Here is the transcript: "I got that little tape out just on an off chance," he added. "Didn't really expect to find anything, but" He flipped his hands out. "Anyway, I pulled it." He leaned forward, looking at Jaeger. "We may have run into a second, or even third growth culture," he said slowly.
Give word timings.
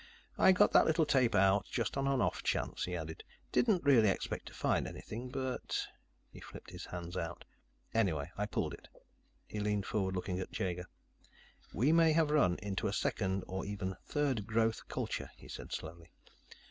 "I 0.35 0.51
got 0.51 0.71
that 0.71 0.87
little 0.87 1.05
tape 1.05 1.35
out 1.35 1.67
just 1.69 1.95
on 1.95 2.07
an 2.07 2.21
off 2.21 2.41
chance," 2.41 2.85
he 2.85 2.95
added. 2.95 3.23
"Didn't 3.51 3.83
really 3.83 4.09
expect 4.09 4.47
to 4.47 4.53
find 4.55 4.87
anything, 4.87 5.29
but" 5.29 5.85
He 6.33 6.39
flipped 6.39 6.71
his 6.71 6.85
hands 6.85 7.15
out. 7.15 7.45
"Anyway, 7.93 8.31
I 8.35 8.47
pulled 8.47 8.73
it." 8.73 8.87
He 9.45 9.59
leaned 9.59 9.85
forward, 9.85 10.15
looking 10.15 10.39
at 10.39 10.51
Jaeger. 10.57 10.85
"We 11.71 11.91
may 11.91 12.13
have 12.13 12.31
run 12.31 12.57
into 12.63 12.87
a 12.87 12.93
second, 12.93 13.43
or 13.47 13.63
even 13.63 13.95
third 14.03 14.47
growth 14.47 14.87
culture," 14.87 15.29
he 15.37 15.47
said 15.47 15.71
slowly. 15.71 16.09